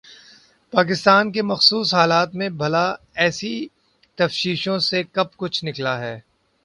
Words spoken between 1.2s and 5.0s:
کے مخصوص حالات میں بھلا ایسی تفتیشوں